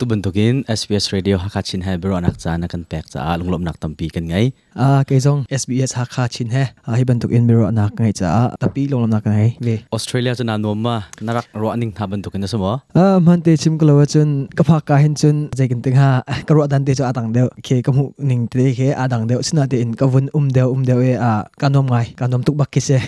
[0.00, 3.76] tu bentukin SBS Radio Hakachin hai bero anak cha na kan pek cha lunglom nak
[3.76, 7.44] tampi kan ngai a ke jong SBS ha kha chin he a hi bantuk in
[7.44, 11.68] miro nak ngai cha tapi long nak ngai ve Australia cha na noma narak ro
[11.74, 15.12] aning tha bentukin na samo a man te chim klo chun ka pha ka hin
[15.20, 18.04] chun jai kin ting ha ka ro dan te cha atang de ke ka mu
[18.30, 21.12] ning te ke adang de sina te in ka vun um de um de e
[21.30, 22.98] a ka nom ngai ka nom tuk bak ki se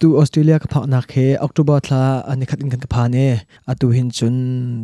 [0.00, 3.26] tu Australia ka pha nak he October thla ani khat in kan ka pha ne
[3.70, 4.36] a tu hin chun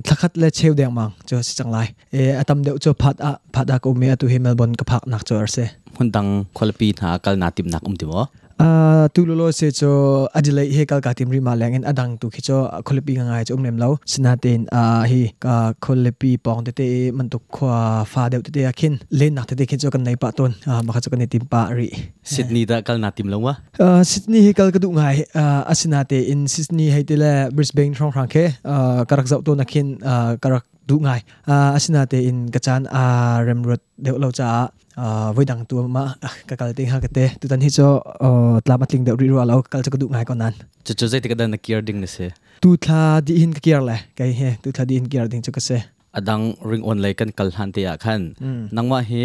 [0.06, 1.86] thakhat le cheu deng mang cho si chang lai
[2.18, 4.84] e atam de cho phat a phat a ko me a tu hi Melbourne ka
[4.90, 5.64] phak nak cho ar se
[5.98, 8.24] hundang kholapi tha kal na tim nak um timo
[8.64, 9.90] a tu lo lo se cho
[10.38, 12.56] ajilai he kal ka tim ri ma leng en adang tu khi cho
[12.86, 16.72] kholepi nga ngai cho um nem lo sina ten a hi ka kholepi pong te
[16.78, 17.76] te man tu khwa
[18.12, 20.72] fa de te akin len nak te te khi cho kan nei pa ton a
[20.84, 21.88] ma kha cho kan nei tim pa ri
[22.32, 23.54] Sydney da kal na tim longwa
[23.84, 27.32] a sydney he kal ka du ngai a asina te in sydney he te le
[27.56, 28.30] brisbane thong rang
[28.72, 28.76] a
[29.08, 31.20] karak zau to nakin a karak du ngai
[31.52, 33.04] a asina te in kachan a
[33.48, 34.48] remrot deu lo cha
[35.02, 35.04] a
[35.36, 36.04] voi dang tu ma
[36.48, 37.88] ka kal ting ha ka te tu tan hi cho
[38.64, 40.54] tla matling deu ri ro lo kal cha ka du ngai ko nan
[40.86, 42.26] chu chu zai te da na kier ding na se
[42.62, 45.42] tu thla di hin ka kiar le kai he tu thla di hin kiar ding
[45.46, 45.78] chu ka se
[46.18, 48.64] adang ring on lai kan kal han te ya khan Mm.
[48.76, 49.24] nangma he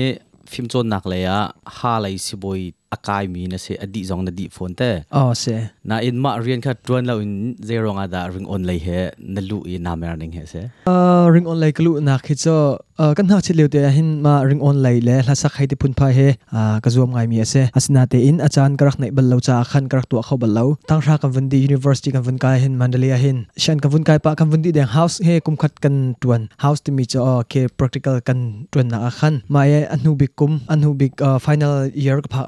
[0.52, 1.37] phim chon nak le ya
[1.77, 2.61] ha lai si boy
[2.95, 5.03] akai mi na se adi zong na di phone te.
[5.11, 8.63] Oh se na in ma rian kha tuan lo in zero nga da ring on
[8.69, 8.99] lai he
[9.35, 12.35] na lu i na mer ning he se uh, ring on lai kalu na khi
[12.35, 12.55] cho
[12.99, 15.75] uh, kan ha chileu te hin ma ring on lai le hla sak hai te
[15.81, 16.27] phun pha he
[16.58, 19.63] uh, ka zuam ngai mi ase asna te in achan karak nai bal lo cha
[19.71, 22.77] khan karak tu khaw bal lo tang ra kan vandi university kan vun kai hin
[22.81, 23.38] mandalia hin.
[23.63, 26.49] Shan kan vun kai pa kan vandi deng house he kum khat kan tuan.
[26.63, 28.39] House ti mi cho uh, ke practical kan
[28.71, 29.43] tuan na khan.
[29.49, 31.73] Ma ye anu big kum anu big uh, final
[32.05, 32.41] year ka pha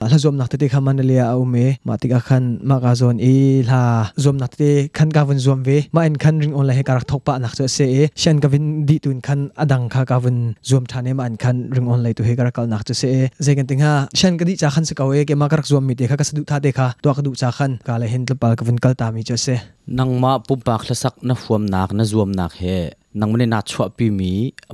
[0.00, 2.76] akhan la zuam nak te te khan mandalia au me ma ti ka khan ma
[2.84, 3.80] ka zon e la
[4.22, 6.82] zuam nak te khan ka vun zuam ve ma en khan ring on lai he
[6.88, 10.02] karak thok pa nak cho se e shan ka vin di tun khan adang kha
[10.10, 10.38] ka vun
[10.68, 13.08] zuam thane ma an khan ring on lai tu he karak kal nak cho se
[13.20, 15.66] e zegan ting ha shan ka di cha khan se ka we ke ma karak
[15.70, 17.92] zuam mi te kha ka sadu tha de kha to ka du cha khan ka
[18.00, 19.54] la hin tlpal ka vun kal ta mi cho se
[19.98, 22.78] nangma pumpa khlasak na fuam nak na zuam nak he
[23.18, 24.30] nangmane na chwa pi mi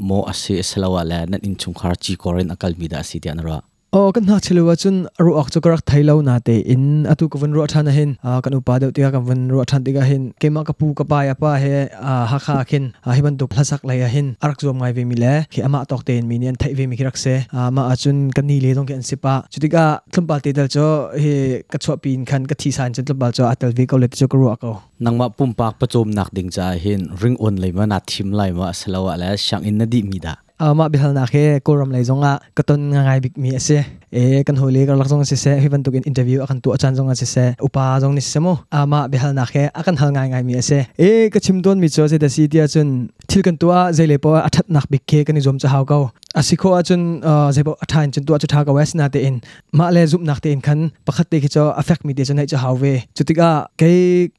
[0.09, 3.29] mo ase salawa la nan in chung khar chi koren akal mi da si ti
[3.35, 3.59] anra
[3.99, 6.83] o kan na chilewa chun ru ak chu karak thailo na te in
[7.13, 9.83] atu ka vun ro thana hin a kan upa de te ka vun ro than
[9.87, 11.73] te ga hin ke ma ka pu ka pa ya pa he
[12.11, 14.93] a ha kha khin a hi ban tu phlasak la ya hin arak zom ngai
[14.99, 17.61] ve mi le ke ama tok ten mi nian thai ve mi kirak se a
[17.77, 20.87] ma achun kan ni le dong ke an sipa chutika tlumpal te dal cho
[21.23, 21.35] he
[21.73, 24.27] ka chwa pin khan ka thi san chen tlumpal cho atal ve ko le cho
[24.33, 24.73] ka ru ako
[25.05, 28.69] nangma pumpak pachom nak ding cha hin ring on lai ma na thim lai ma
[28.81, 32.41] salawa la shang in na di mi da ama bihal na khe koram lai zonga.
[32.55, 33.85] Katon nga ngai bik mi ase.
[34.13, 35.37] E kan holi kar lak zong se.
[35.37, 37.55] Se hiban tukin interview akan tu achan zonga se se.
[37.63, 38.65] Upa zong ni semo.
[38.71, 40.87] Ama bihal na khe akan hal ngai ngai mi ase.
[40.99, 43.09] E ka chim don mi cho se da si tia chun.
[43.29, 46.75] Thil kan tua zele po athat nak bik khe kan zom cha haw kau asiko
[46.79, 47.21] achun
[47.57, 49.41] zebo athain chun tu achu tha ka wes na te in.
[49.73, 50.91] Ma le zup nak te in khan.
[51.07, 52.75] Pakhat te khi cho affect mi te chun hai cha haw
[53.17, 53.91] chutika ke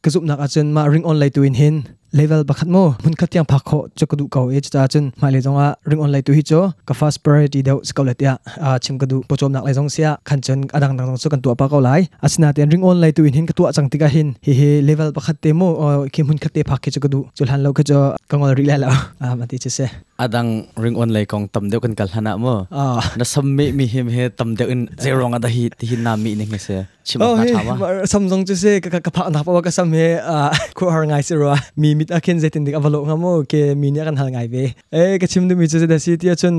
[0.04, 1.78] ka zup nak achun ma ring on lai tu in hin.
[2.12, 6.26] Level bakhat mo mun khatyang phakho chokadu kau e cha chun male jonga ring online
[6.26, 9.74] tu hi cho ka fast priority deu skolet ya a chim kadu pochom nak lai
[9.78, 12.84] jong sia khan chun adang dang chu kan tu pa kau lai asina ten ring
[12.84, 15.68] online tu in hin ka tu achang tika hin he he level bakhat te mo
[16.14, 18.00] ki mun khate phakhe chokadu chul han lo kha cho
[18.30, 18.90] kangol ri la la
[19.26, 19.86] a mati che se
[20.20, 22.68] adang ring on lai kong tam deu kan kal hana mo.
[22.72, 26.04] A na samme mi him he tam deu in zero nga da hi ti hin
[26.04, 26.78] na mi ning se.
[27.08, 27.74] Chima oh ka hey thama
[28.12, 31.24] samjong che se ka ka pha na pa ka sam he a ko har ngai
[31.24, 34.20] se ro mi mit akin je tin dik avalo nga mo ke mi nya kan
[34.20, 34.64] hal ngai ve.
[34.92, 36.56] E ka chim du mi che da si tia chun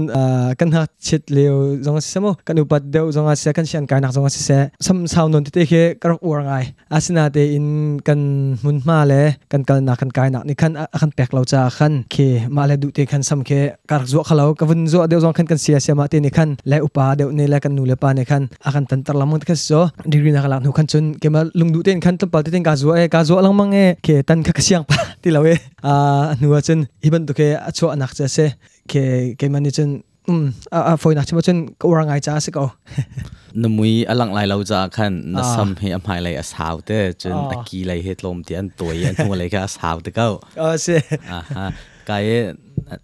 [0.59, 2.32] kan ha chit leo zong se mo.
[2.47, 4.59] Kan upat deu zong a se kan sian kai nak zong a se se.
[4.87, 6.65] Sam saw non ti te ke kar ur ngai.
[6.97, 8.20] Asina te in kan
[8.65, 9.22] mun ma le
[9.53, 12.62] kan kal na kan kai nak ni kan akan pek lo cha khan ke ma
[12.69, 15.47] le du te kan sam ke kar zo khalo ka vun zo deu zong kan
[15.50, 17.97] kan sia sia ma te ni khan le upa deu ne le kan nu le
[18.03, 18.43] pa ne khan.
[18.69, 19.81] Akan tan tar lamang ka so
[20.12, 22.62] degree na kalak nu khan chun ke ma lung du ten khan tlpa te ten
[22.69, 25.29] ka zo e ka zo lang mang e ke tan ka ka siang pa ti
[25.37, 25.52] lawe
[25.91, 25.93] a
[26.41, 28.47] nu a chun iban tu ke a cho anak cha se
[28.93, 29.02] ke
[29.38, 29.91] ke mani chun
[30.31, 30.41] um
[30.76, 32.64] a a foi nak chuma chun ka ura ngai cha se ko
[33.61, 36.75] na mui alang lai lo za khan na sam he am hai lai a saw
[36.88, 37.50] te chun Ah.
[37.55, 40.32] a ki lai he tlom ti an toy an thu lai ka saw te kau
[40.64, 40.96] a se.
[41.38, 41.64] Aha.
[42.08, 42.26] Kai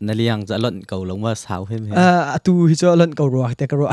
[0.06, 1.94] na liang za lon kau long saw hem he
[2.34, 3.86] a tu hi cho lon ko ro te ka ro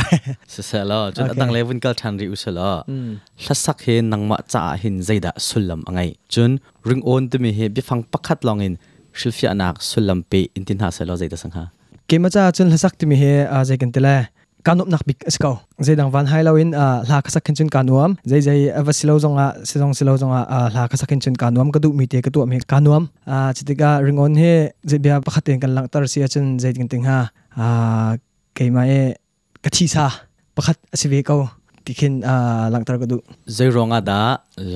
[0.53, 1.35] se se lo chun Okay.
[1.35, 6.09] adang levun kal than ri usala um hlasak he nangma cha hin zaida sulam angai
[6.33, 6.51] chun
[6.89, 8.75] ring on te mi he bi phang pakhat longin
[9.19, 11.63] shilfia anak sulam pe intin ha se lo zaida sangha
[12.09, 14.15] ke ma cha chun la sak ti mi he a je kan te la
[14.63, 18.39] kanop nak bik sko zai dang van a la ah, ka sakin chun kanuam zai
[18.47, 20.41] zai avasilo zonga sezong silo zonga
[20.75, 23.49] la ka sakin chun kanuam ka du mi te, ka tu mi kanuam a ah,
[23.55, 27.19] chitika ringon he zai bia pakhaten kan lang tar sia chen zai ding ting ha.
[27.55, 28.17] Ah, a
[28.55, 29.01] keima e
[29.63, 30.05] ka thi sa.
[30.57, 31.49] Pakhat asive ko
[31.85, 33.17] tikhin a lang tar ka du
[33.57, 34.19] zai ronga da,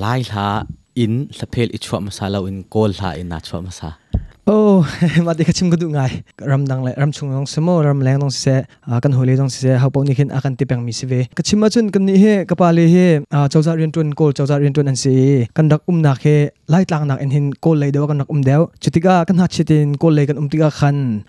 [0.02, 0.46] lai la
[1.04, 3.88] in la phel i chwa masala in, kol la in na chwa masa
[4.50, 4.80] Oh,
[5.20, 6.24] mati ka chim gudu ngai.
[6.40, 8.64] Ram dang le ram chung dong semo ram leng dong se
[9.02, 11.28] kan holi dong se ha pau ni khin akan tipang mi sive.
[11.36, 13.20] Ka chim ma chun kan ni he ka pa le he
[13.52, 16.84] chawza rian tun kol chawza rian tun an se kan dak um nak he lai
[16.88, 18.62] tlang nak en hin kol lai dewa kan nak um dew.
[18.80, 21.24] Chutika kan hat chitin kol lai kan um tika khan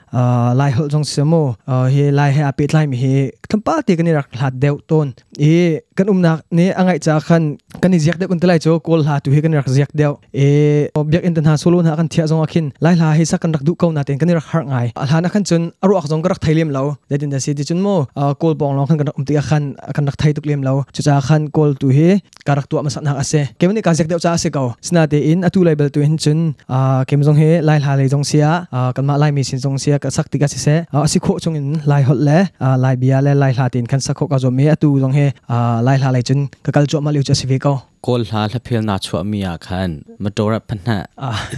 [0.56, 1.60] lai hol dong semo
[1.92, 5.12] he lai he apit lai mi he thampa ti kan ni rak hlat dew ton.
[5.36, 8.80] E kan um nak ne angai cha khan kan ni ziak de kun telai cho
[8.80, 10.16] kol ha tu he kan rak ziak dew.
[10.32, 13.38] E biak in tan ha solo na kan thia zong akhin lai la hi sa
[13.42, 15.94] kan rak du ko na ten kan rak har ngai al hana kan chun aru
[16.00, 17.96] ak jong rak thailem lo de din da si ti chun mo
[18.42, 19.64] kol bong long kan kan um ti khan
[19.96, 22.08] kan rak thai tuk lem lo chu cha khan kol tu hi
[22.48, 25.18] karak tu ma sa na ase kemani ka jek deu cha ase ko sna te
[25.32, 26.40] in atu label tu hin chun
[26.76, 28.50] a kem jong he lai la le jong sia
[28.96, 30.76] kan ma lai mi sin jong sia ka sak ti ka si se
[31.06, 32.38] asi kho chung in lai hot le
[32.84, 35.28] lai bia le lai la tin kan sa kho ka zo me atu jong he
[35.88, 37.74] lai la le chun ka kal cho ma liu cha si ve ko
[38.08, 39.90] กอลหาละเพียงนาชัวมีอาคัน
[40.24, 41.00] มาตัวรับปัญหา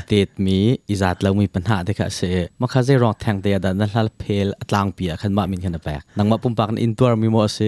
[0.08, 0.58] เตดมี
[0.90, 2.22] อิจาดเรามีปัญหาเด็กเส
[2.62, 7.60] มาคาเจรองแทงเตียดันนั่นละเพลอตลางเปียคันมามินคันแปกนังมาปุ่มปากอินตัวมีโมเส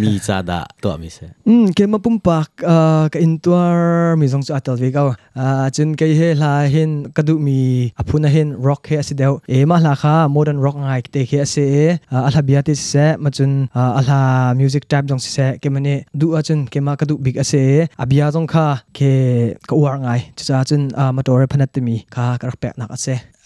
[0.00, 1.18] มีจาดาตัวมีเส
[1.48, 3.58] อืมเกมาปุ่มปากอ่อกับอินตัว
[4.20, 5.04] มีสองจุดอัตลวิกเอา
[5.38, 7.60] อ่าจนเกยเฮลาเห็นกระดูมี
[7.98, 11.56] อพุนะเห็นร็อกเฮสิเดวเอมาลาคาโมเดิร์นร็อกไงเตเฮเส
[12.12, 12.92] อ่าอัลฮาบิอาติเส
[13.24, 14.20] มาจนอ่าอัลฮา
[14.58, 17.54] มิวสิกแท็บจงเสเกมันเนี่ยดูอาจนเกมากระดูบิกเส
[17.99, 18.65] อาบิอาจงคา
[18.95, 18.99] เค
[19.69, 20.39] ก็อวงไงจ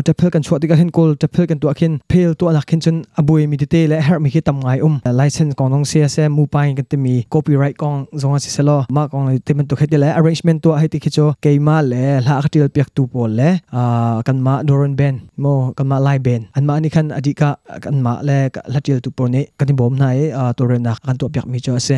[0.06, 2.44] te phel kan chwa ti ka hin kol te phel kan tu akhin phel tu
[2.50, 5.70] anak hin chun abui mi te le her mi ki tam ngai um license kong
[5.73, 9.02] nong se se mu pai kan te mi copyright kong zonga si se lo ma
[9.12, 12.32] kong te men tu khete le arrangement tu hai ti khicho ke ma le la
[12.41, 13.82] aktil piak tu pol le a
[14.26, 17.50] kan ma doron ben mo kan ma lai เบนอันมาอันนี้คันอดีกะ
[17.89, 20.18] อันมาแลกลัดเจลตุปนนี้กันที่บ่มนาย
[20.57, 21.89] ตัวเรนักกันตัวเปียกมีเจ้าเส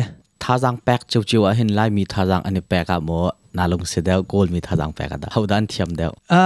[0.44, 4.00] thazang pek chiu chiu a hin lai mi thazang ani pek a mo nalung se
[4.08, 5.28] deu gol mi thazang pek da.
[5.34, 6.12] Haudan thiam deu.
[6.30, 6.40] A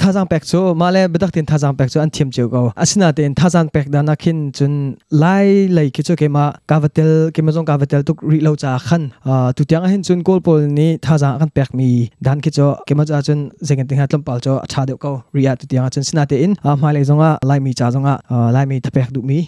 [0.00, 3.34] thazang pek chu male bedak tin thazang pek chu an thiam chiu go asina tin
[3.34, 4.72] thazang pek da nakhin chun
[5.10, 5.46] lai
[5.76, 9.02] lai ki chu ke ma kavatel ke ma jong kavatel tuk ri lo cha khan.
[9.24, 11.88] Ah, tu tiang a hin chun gol pol ni thazang kan pek mi
[12.24, 15.12] dan ki chu, ke ma cha chun zengin ting hatlam pal chu cha deu ko.
[15.34, 16.52] Ria a tu tiang chun sina te in.
[16.68, 18.14] A ma lai jong a lai mi cha jong a
[18.56, 19.38] lai mi thapek du mi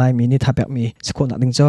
[0.00, 0.84] lai mi ni thapek mi.
[1.06, 1.66] Sikon na ding chu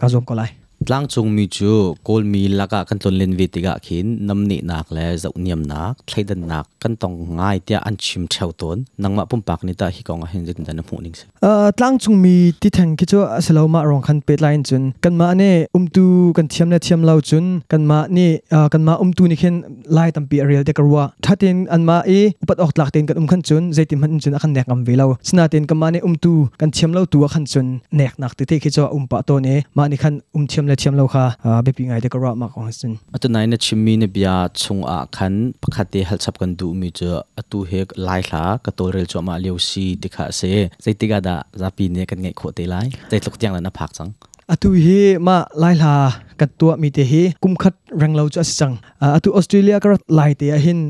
[0.00, 0.50] ka jong ko lai.
[0.86, 1.72] ตลังจุงมีจู
[2.08, 16.06] กอลมีลักะกันตนเลนวิติกะขินน้ำนี่นักและจะเนยมนักใช้ดันนักกันต้องง่ายเตียอันชิมเท่าต้นนังมาปุ่มปากนี่ตาฮิกองเห็นจินดันพูนิงสิเอ่อตลังจุงมีที่แทงคิดว่าสลามารองคันเปิดไลน์จุนกันมาเนี่ยอุ้มตู
[16.36, 19.54] กันเทียมและเทียมเราจุนกันมาเนี่ยเอ่อกันมาอุ้มตูนี่เห็น
[19.94, 27.66] ไล่ตั้มปีเรียลเด็กรัวถ้าเต็นอันมาเออุปัดออกหลักเต็นกันอุ้มขันจุนใจติมันจุนอันแนกอำเลาสนาเต็นกันมาเนี่ยอุ้มตูกันเทียมเราตัวขันจุน
[27.96, 31.24] แนกหนักติเตคิดว่าอุ้มปะตเนี่ยมานี่ขันอุ้มเทียม le thiam lo kha
[31.64, 34.34] be pi ngai te ka ra ma ko sin atu nai na chimmi ne bia
[34.62, 37.10] chung a khan pakhate hal chap kan du mi chu
[37.40, 40.50] atu he lai hla ka to rel chu ma leu si tikha se
[40.84, 43.90] zaitiga da zapi ne kan ngai kho te lai zai tlok tiang la na phak
[43.96, 44.10] chang
[44.52, 45.94] atu hi ma lai hla
[46.40, 48.74] kat tua mi te hi kum khat rang lo chu asang
[49.16, 50.80] atu australia ka lai te hin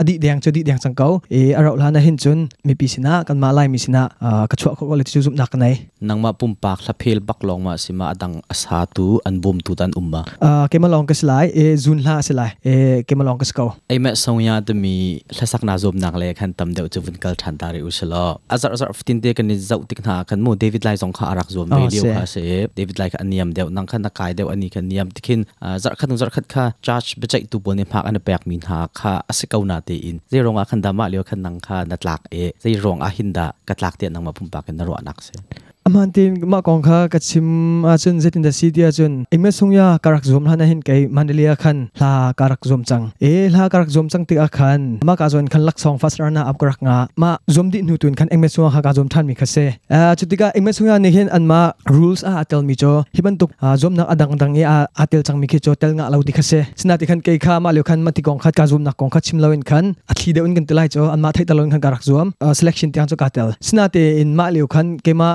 [0.00, 2.86] adi deng chu di deng chang kau e arau la na hin chun mi pi
[2.94, 4.02] sina kan ma lai mi sina
[4.50, 5.74] ka chwa ko le chu zum nak nai
[6.08, 9.56] nang ma pum pak la phel bak long ma sima adang asa tu an bum
[9.66, 10.22] tu tan umma
[10.70, 12.74] ke ma long ka slai e zun la slai e
[13.06, 14.94] ke ma long ka skau ai ma song ya de mi
[15.38, 18.24] la sak na zob nak le khan tam deu chu vun kal than tari usalo
[18.54, 21.24] azar azar ftin te kan ni zau tik na kan mo david lai zong kha
[21.32, 22.42] arak zom ve liu kha se
[22.78, 25.40] david lai ka aniam deu nang khan na kai deu ani kan niam tikin
[25.82, 29.12] zar khat zar khat kha charge bechai tu bone phak an pek min ha kha
[29.30, 32.22] asikau na te in ze ronga khan da ma leo khan nang kha na tlak
[32.40, 34.94] e ze rong a hinda ka tlak te nang ma pum pa kan na ro
[35.02, 35.34] anak se
[35.82, 39.50] aman tin ma kong kha ka chim a chun zetin da city a chun ime
[39.50, 43.10] sungya karak zom hana hin kai mandalia khan, la karak zom chang.
[43.20, 45.00] E la karak zom chang ti a khan.
[45.02, 47.08] Ma ka zon khan lak song fast rana ap karak nga.
[47.16, 50.14] Ma zom di nu tun khan ime sunga kha ka zom than mi khase a
[50.18, 53.02] chutika ime sunga ni hin an ma rules a atel mi cho.
[53.16, 53.50] Hiban tuk
[53.82, 56.32] zom na adang dang e a atel chang mi khe cho tel nga lau ti
[56.38, 58.82] khase sina ti khan kai kha ma le khan ma ti kong khat ka zom
[58.86, 59.94] na kong khat chim lawin khan.
[60.10, 62.92] A thli de un kan tilai cho, an ma thai talon khan karak zom selection
[62.92, 63.50] ti han cho ka tel.
[63.60, 65.30] Sina te in ma le khan ke ma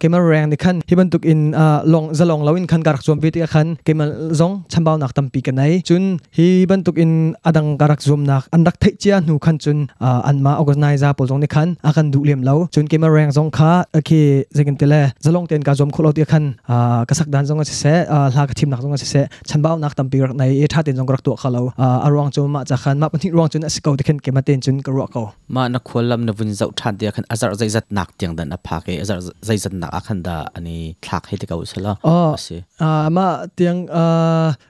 [0.00, 0.80] camera rang ni khan.
[0.88, 3.76] Hiban tuk in uh, long, za long lawin khan karak zom bi khan.
[3.84, 5.80] Kemal zong, chambao nak tam pi kan nai.
[5.88, 10.20] Chun, hiban tuk in adang karak zom nak andak thai chia nu khan chun uh,
[10.24, 11.76] an ma organizer pol zong ni khan.
[11.84, 12.68] Akan du lem lau.
[12.72, 14.20] Chun camera rang zong kha ki
[14.56, 17.64] zekin tele za long ten ka zom kholo ti khan uh, ka sak dan zong
[17.64, 19.26] se la ka thim nak zong se.
[19.48, 20.50] Chambao nak tam pi rak nai.
[20.64, 22.98] E tha ten zong rak tu khalo arwang chu ma cha khan.
[22.98, 24.30] Ma pan ruang chun asiko ti khan ke
[24.64, 27.24] chun ka ro ko ma na kholam na vun zau than dia khan.
[27.30, 29.00] Azar zai zat nak tiang dan a pha ke.
[29.00, 31.92] Azar zai zat nak akhan da ani thak he ti ka usala
[32.36, 32.56] ase
[33.16, 33.80] ma tiang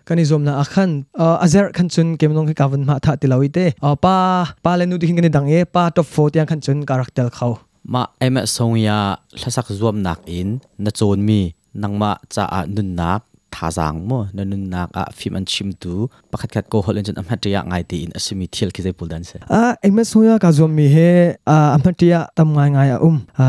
[0.08, 0.90] kani zom na akhan
[1.44, 3.66] azar khan chun ke mong ka van ma tha ti lawi te
[4.04, 4.16] pa
[4.64, 7.30] pa le nu ti khan dang e pa top 4 tiang khan chun karak tel
[7.36, 7.52] khaw
[7.92, 8.98] ma ema songya
[9.38, 10.48] thlasak zuam nak in
[10.84, 11.40] na chon mi
[11.82, 13.22] nangma cha a nun nak
[13.54, 14.18] tha zang mo.
[14.36, 15.94] Na nun nak ah, a phim an chim tu.
[16.32, 19.22] Pakhat khat ko holen jan amhat ya ngai ti in asimi thiel ki zai puldan
[19.28, 19.36] se.
[19.58, 21.10] Ah, a ema soya ka zom mi he
[21.46, 23.16] ah, a amhat ya tam ngai ngai a um.
[23.44, 23.46] A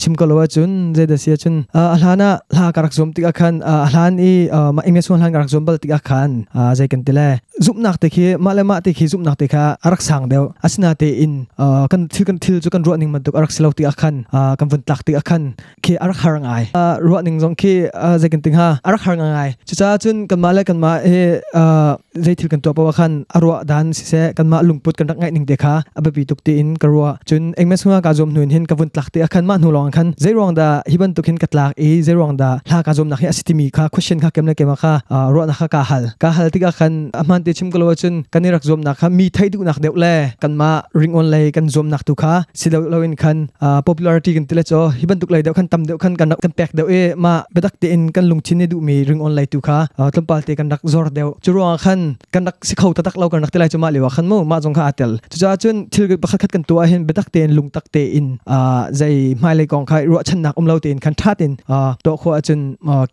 [0.00, 1.56] chim ko lowa chun je da sia chun.
[1.78, 4.32] A alhana la karak zom tik akhan a alhan i
[4.76, 7.28] ma ema so alhan karak zom bal tik akhan a je kan tile
[7.64, 10.28] zup nak te khi, ma le ma te khi zup nak te kha, arak sang
[10.32, 10.44] deu.
[10.66, 11.46] Asina te in
[11.92, 14.40] kan thil kan thil chu kan ro ning man tuk arak silau ti akhan a
[14.58, 15.42] kan vun tak ti akhan
[15.84, 17.74] khi arak harang ai a ro ning zong khi
[18.20, 21.08] je kan ting ha arak harang ไงจะจ้าจุนกันมาเล่กันมาเอ
[21.54, 21.88] เอ่อ
[22.22, 40.06] เลยถืกันตัวปะว่าขันอรัวดันสิเสกันมาลุงปุดกันรักไงหนึ่งเด็กค่ะอับปีตุกตีอินกรัวจุนเองแม้สุงกาจมหนุนเห็นกบุญตลักเตะขันมาหนูลองขันเจรองดาฮิบันตุกเห็นกัตลากเอเจรองดาลากาจมนักเฮอสติมีค่ะคุชเชนค่ะเกมนักเกมค่ะอารัวนักค่ะกาฮัลกาฮัลที่กันอามันเตชิมกลัวจุนกันนี่รักจมนักค่ะมีไทยดุนักเดียวแล
[40.42, 49.78] กันมาริงออนไลน์กันจมนักตุค่ะสิเดีวเราเอขันอ่า popularity กันติเลจอฮิบันตุกเลยเดีวขันตำเดวขันกันกันแปกเดวเอมาเบตักตอินกันลุงชินนดูมีริง on lai tu kha
[50.14, 52.00] tlampal te kan dak zor deu churuang khan
[52.34, 54.26] kan dak si khau ta tak lo kan dak te lai chu ma lewa khan
[54.30, 57.02] mo ma jong kha atel chu cha chun thil pakhat khat kan tu a hen
[57.08, 58.58] bedak ten lung tak te in a
[58.98, 61.52] zai mai lai kong khai ro chan nak um lo te in kan tha tin
[61.76, 62.60] a to kho a chun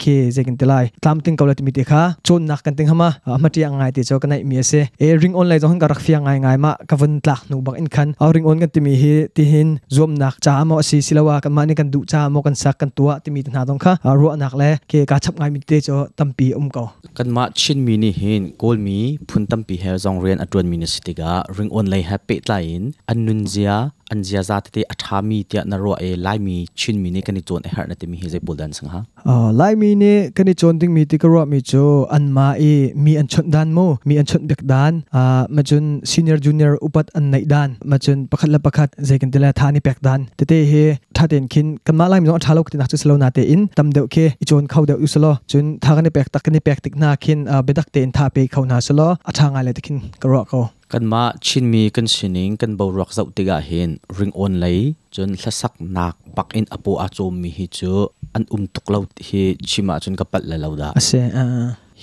[0.02, 2.60] khe zai kan te lai tlam ting ko la ti mi te kha chon nak
[2.66, 3.10] kan ting hama
[3.44, 5.88] ma ti angai te cho kan ai mi ase e ring on lai jong ka
[5.94, 8.58] rak fia ngai ngai ma ka van tlak nu bak in khan a ring on
[8.62, 11.74] kan ti mi hi ti hin zoom nak cha mo si silawa kan ma ni
[11.80, 14.54] kan du cha mo kan sak kan tua ti mi ta dong kha ro nak
[14.62, 16.86] le ke ka chap ngai mi te cho ตัมปีอมก็
[17.18, 23.72] กันมาชินมีนี่หินกอลมีพุนตัมปีเฮซองเรียนอตวนมินิสติการิงออนไลน์แฮปปี้ไลน์อันนุนเซีย
[24.12, 31.72] อันเจียซาติอาชามีเตียนรัวเอไลมีชินมีนี่กันจวนเอฮาร์นติมีเฮเซบุลดันสังฮะอ๋อไลมีนี่กันจวนติงมีติกรัวมีโจ
[32.14, 32.64] อันมาเอ
[33.06, 40.74] มีอันชนดานโมมีอันชนเบกดานอ่ามาจนซีเนียร์จูเนียร์อุปัตอันไหนดานมาจนประคัดละประคัดเจกันเตลทานี่เบกดานเตเตเฮ
[41.16, 44.16] ท่าเต็นคินกันมาไลมีน้องทาลกตินักจุสโลนาเตอินตำเดวเค
[44.50, 50.60] จวนเข้าเดวอุสโลจนทากันเบกตักกันเบกติกนาคินอ่าเบดักเตนทาเปเข้านาสโลอาทางไงเลยติคินกรัวเขา
[50.94, 54.94] kan ma chin mi kan sining kan bo rak zau tiga hin ring on lei
[55.10, 57.94] chun hlasak nak pak in apo a chom mi hi chu
[58.38, 60.90] an um tuk lo hi chima chun ka pat la lo da.
[61.00, 61.46] Ase a.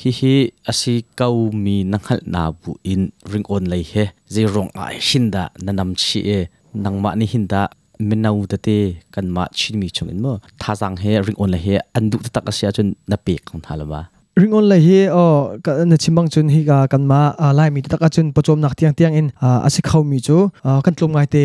[0.00, 0.34] Hi hi
[0.70, 4.04] asi kau mi nanghal na bu in ring on lei he
[4.34, 6.40] ze rong a hinda nanam chi e
[6.82, 7.62] nangma ni hinda
[8.08, 8.78] menau ta te
[9.14, 12.04] kan ma chin mi chung in mo tha jang he ring on le he an
[12.10, 14.00] du ta ka sia chun na pe khang thalama
[14.36, 17.82] ring on la hi o ka na chimbang chun hi ga kan ma lai mi
[17.82, 20.48] ta ka chun pochom nak tiang tiang in asi khau mi chu
[20.84, 21.42] kan tlom ngai te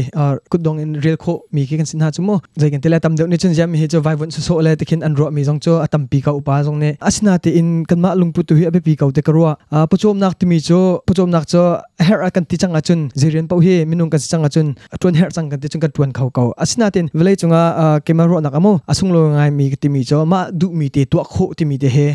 [0.50, 3.00] kut dong in real kho mi ki kan sin ha chu mo jai kan tele
[3.00, 5.14] tam deu ni chun jam hi chu vai vun so so le te kin an
[5.20, 8.10] ro mi jong chu atam pi ka upa jong ne asina te in kan ma
[8.20, 10.80] lung pu tu hi abe pi ka te karwa ro pochom nak ti mi chu
[11.08, 11.62] pochom nak chu
[12.08, 14.68] her a kan ti changa chun zirian pau hi minung kan changa chun
[15.02, 17.62] tuan her chang kan ti chung ka tuan khau kau asina tin vele chunga
[18.06, 21.18] kema nak amo asung lo ngai mi ti mi chu ma du mi te tu
[21.34, 22.08] kho ti mi te he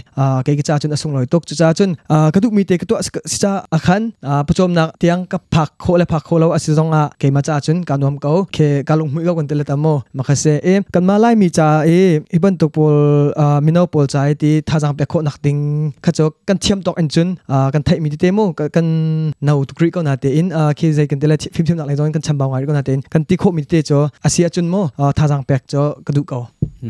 [0.61, 2.97] กิจาจนอสงลอยตกจ้าจนอ่ากระดูกมีเตกตัว
[3.33, 9.87] สิจ้าอคันอ่าประจมนักที่ยังกับผักโคและผักโคเราอสิจงอะเคมาจ้าจนการนวมเขาเคการลงมือเขากันเตลตัมโม
[10.17, 11.91] มาคเสเอกันมาไล่มีจ้าเอ
[12.33, 12.97] อีบันตุกปอล
[13.65, 15.57] มินเอาปอลใจที่ท่าจังเป็กโคนักดิ้ง
[16.05, 18.39] ขจกกันเทียมตอกอันจนอ่ากันไทยมีเตโม
[18.77, 18.87] กัน
[19.47, 26.41] นาวตุกรีก็นาเตอินอ่าเคใจกันเตลฟิมเทียมนักเลยจงกันชัมบางไว้ก็นาเตอินกันติโคมีเตจออาศัยจนโมอ่าท่าจังเป็กจอกระดูกเขา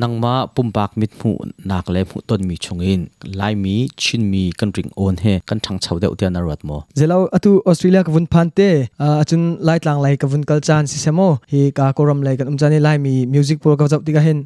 [0.03, 1.33] นังมาปุ่มปากมิดหู
[1.71, 3.00] นักเลยผู้ต้นมีชงอิน
[3.37, 7.19] ไล่ mi chin mi kan ring on he kan thang chau deuh tian arat mo zelo
[7.38, 8.69] atu australia ka vun phante
[9.09, 12.50] achun lai tlang lai ka vun kal chan si semo hi ka koram lai kan
[12.52, 14.38] umjani lai mi music pol ka jap tiga hen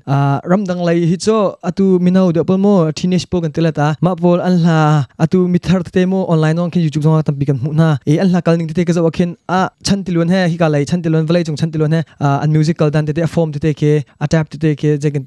[0.52, 1.38] ram dang lai hi cho
[1.70, 4.78] atu minau de pol mo teenage pol kan telata ma pol an la
[5.26, 7.88] atu mi thar te mo online on kin youtube zong tam pi kan mu na
[8.12, 10.72] e an la kal ning te ka zaw khin a chan tilun he hi ka
[10.74, 12.02] lai chan tilun valai chung chan tilun he
[12.44, 13.92] an music kal dan te form te ke
[14.26, 15.24] adapt te ke je kan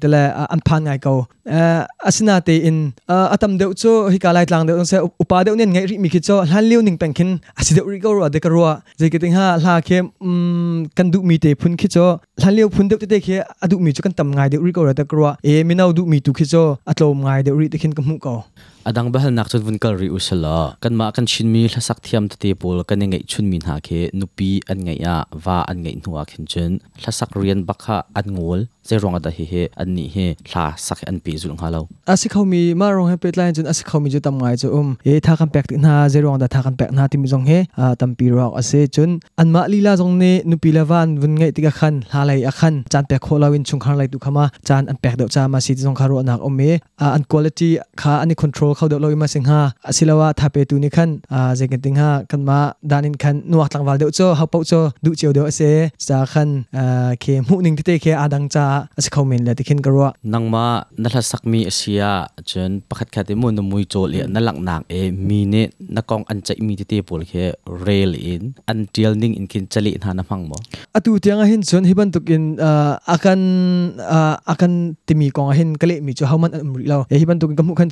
[0.54, 1.14] an phan ngai ko
[2.08, 5.70] asina te in atam deuh cho hi ka lai tlang deuh se upa deuh nen
[5.74, 8.28] ngai ri mi ki cho hlan liu ning peng khin asi deuh ri ko ro
[8.34, 8.62] de ka ro
[8.98, 9.98] je ke ting ha hla ke
[10.96, 12.06] kan du mi te phun ki cho
[12.40, 14.72] hlan liu phun deuh te te ke adu mi cho kan tam ngai deuh ri
[14.76, 17.40] ko ro de ka ro e mi nau du mi tu ki cho atlom ngai
[17.46, 18.34] deuh ri te khin ka mu ko
[18.88, 21.98] adang bahal nak chun vun kal ri usala kan ma kan chin mi hla sak
[22.04, 25.76] thiam te pol kan ngai chun min ha ke nupi an ngai ya wa an
[25.84, 29.62] ngai nuwa khin chen hla sak rian bakha an ngol che ronga da hi he
[29.80, 31.80] an ni he hla sak an pi zul nga lo
[32.12, 34.56] asi khau mi ma rong he pet line chun asi khau mi ju tam ngai
[34.62, 37.16] chu um e tha kan pek na ze rong da tha kan pek na ti
[37.22, 40.70] mi jong he a tam pi rok ase chun an ma lila jong ne nupi
[40.76, 43.62] la van vun ngai ti ka khan hla lai a khan chan pek kho lawin
[43.68, 46.40] chung khang lai tu khama chan an pek deuh cha ma si jong kharo nak
[46.48, 46.70] ome
[47.16, 50.76] an quality kha ani control khau deuh loi ma sing ha asilawa tha pe tu
[50.82, 51.10] ni khan.
[51.36, 52.58] A je kan ting ha kan ma
[52.90, 55.70] danin khan nuak tlang wal deuh cho ha pau cho du cheu deuh ase
[56.06, 56.48] sa khan
[57.22, 58.64] ke mu ning te ke adang cha
[58.98, 60.64] asi khau min la ti khin karwa nangma
[61.02, 62.12] na hla sak mi asia
[62.50, 65.02] chen pakhat khat mu no mui chol le na lak nak e.
[65.28, 65.62] Mi ne
[65.94, 67.44] na kong an chai mi te pol khe
[67.84, 68.44] rail in.
[68.70, 70.56] An tial ning in kin chali na na phang mo
[70.96, 72.42] atu tianga hin chon hiban tukin
[73.14, 73.40] akan
[74.52, 74.72] akan
[75.06, 77.90] timi kong hin kale mi cho hauman amri law e hiban tukin kamu khan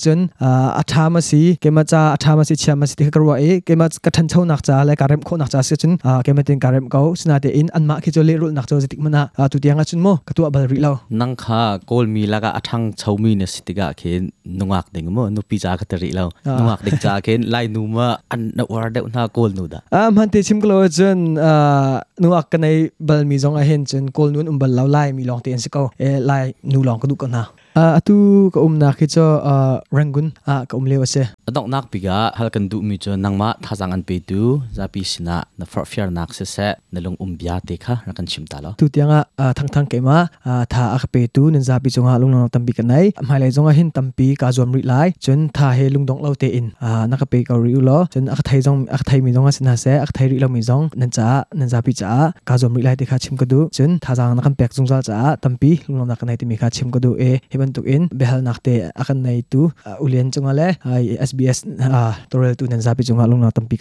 [0.80, 14.12] အထာမစီကေမချာအထာမစီချာမစီတကရဝအေကေမကထန်ချုံနာချာလဲကာရမ်ခိုနာချာစီချင်အာကေမတင်ကာရမ်ကောစနာတေအင်အန်မာခိချိုလေရုနာချိုဇတိမနာအတူတຽງအချွန်မကတူအဘလရီလောနန်ခါကောလမီလာကအထန်းချောမီနစီတကခေ
[14.60, 16.28] နုငါကဒင်းမနုပီချာခတရီလော
[16.58, 17.96] နုငါကဒင်းချာခေလိုင်နူမ
[18.30, 21.52] အန်နဝရဒေနာကောလနူဒါအမ်ဟန်တေချင်ကလောဇန်အာ
[22.22, 22.72] နုငါကနေ
[23.08, 27.44] ဘလမီဇုံအဟင်ချင်ကောလနူန်ဘလလောက်လိုက်မီလောင်တေန်စကောအဲလိုက်နူလောင်ကဒုကနာ
[27.76, 29.26] atu ka um na khi cho
[29.92, 33.92] rangun a ka um lewa se adok nak piga halkan du mi cho nangma thajang
[33.96, 34.40] an pe tu
[34.76, 38.58] zapi sina na for fear nak se se nalung umbia te kha rakan chim ta
[38.64, 38.70] lo.
[38.80, 39.20] Tu tianga
[39.56, 40.18] thang thang ke ma
[40.72, 43.04] tha a pe tu nen zapi chonga lung long tampi ka nai.
[43.28, 46.30] Mai lai zonga hin tampi ka zom ri lai chun tha he lung dong lo
[46.42, 46.66] te in.
[47.10, 49.76] Na ka pe ka ri lo chun a thai zong a thai mi zonga sina
[49.84, 52.10] se a thai ri lo mi zong nan cha nan zapi cha
[52.48, 53.60] ka zom ri lai te kha chim ka du.
[53.76, 56.44] Chun thajang na kan pek zung za cha tampi lung long na ka nai te
[56.50, 57.32] mi kha chim ka du e.
[57.65, 62.54] Ban bentuk in behal nakte akan na itu uh, ulian cungale, hai SBS uh, torel
[62.54, 63.76] tu nan sapi chunga na tampi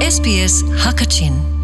[0.00, 1.59] SBS Hakachin.